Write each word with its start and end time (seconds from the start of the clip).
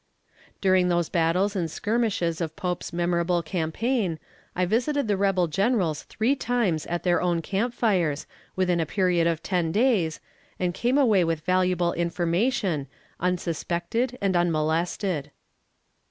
During 0.61 0.87
those 0.87 1.09
battles 1.09 1.55
and 1.55 1.69
skirmishes 1.69 2.41
of 2.41 2.55
Pope's 2.55 2.91
memorable 2.91 3.43
campaign, 3.43 4.17
I 4.55 4.65
visited 4.65 5.07
the 5.07 5.15
rebel 5.15 5.45
generals 5.45 6.05
three 6.05 6.35
times 6.35 6.87
at 6.87 7.03
their 7.03 7.21
own 7.21 7.43
camp 7.43 7.75
fires, 7.75 8.25
within 8.55 8.79
a 8.79 8.87
period 8.87 9.27
of 9.27 9.43
ten 9.43 9.71
days, 9.71 10.19
and 10.59 10.73
came 10.73 10.97
away 10.97 11.23
with 11.23 11.41
valuable 11.45 11.93
information, 11.93 12.87
unsuspected 13.19 14.17
and 14.21 14.35
unmolested. 14.35 15.29